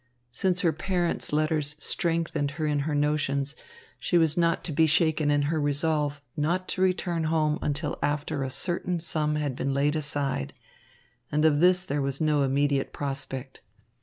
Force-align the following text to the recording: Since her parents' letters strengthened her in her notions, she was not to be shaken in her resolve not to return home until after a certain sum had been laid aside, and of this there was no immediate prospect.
Since 0.31 0.61
her 0.61 0.73
parents' 0.73 1.31
letters 1.31 1.75
strengthened 1.77 2.49
her 2.57 2.65
in 2.65 2.79
her 2.89 2.95
notions, 2.95 3.55
she 3.99 4.17
was 4.17 4.35
not 4.35 4.63
to 4.63 4.71
be 4.71 4.87
shaken 4.87 5.29
in 5.29 5.43
her 5.43 5.61
resolve 5.61 6.23
not 6.35 6.67
to 6.69 6.81
return 6.81 7.25
home 7.25 7.59
until 7.61 7.99
after 8.01 8.41
a 8.41 8.49
certain 8.49 8.99
sum 8.99 9.35
had 9.35 9.55
been 9.55 9.75
laid 9.75 9.95
aside, 9.95 10.53
and 11.31 11.45
of 11.45 11.59
this 11.59 11.83
there 11.83 12.01
was 12.01 12.19
no 12.19 12.41
immediate 12.41 12.93
prospect. 12.93 13.61